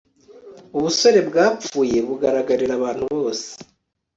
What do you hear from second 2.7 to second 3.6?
abantu bose